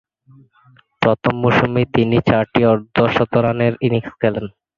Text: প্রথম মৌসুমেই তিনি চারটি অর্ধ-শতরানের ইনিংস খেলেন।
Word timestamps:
প্রথম 1.01 1.33
মৌসুমেই 1.41 1.87
তিনি 1.95 2.17
চারটি 2.27 2.61
অর্ধ-শতরানের 2.71 3.73
ইনিংস 3.85 4.11
খেলেন। 4.21 4.45